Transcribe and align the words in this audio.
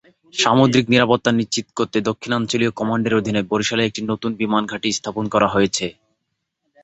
সামুদ্রিক 0.33 0.85
নিরাপত্তা 0.89 1.31
নিশ্চিত 1.33 1.67
করতে 1.77 1.97
দক্ষিণাঞ্চলীয় 2.09 2.71
কমান্ডের 2.79 3.17
অধীনে 3.19 3.41
বরিশালে 3.51 3.83
একটি 3.85 4.01
নতুন 4.11 4.31
বিমান 4.41 4.63
ঘাঁটি 4.65 4.89
স্থাপন 4.91 5.25
করা 5.33 5.47
হচ্ছে। 5.53 5.85